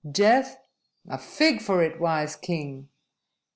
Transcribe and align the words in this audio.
"Death? 0.11 0.57
A 1.07 1.19
fig 1.19 1.61
for 1.61 1.83
it, 1.83 1.99
wise 2.01 2.35
king! 2.35 2.89